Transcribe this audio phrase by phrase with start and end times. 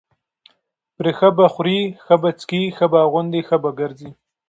[0.97, 4.09] پرې ښه به خوري، ښه به څکي ښه به اغوندي، ښه به ګرځي،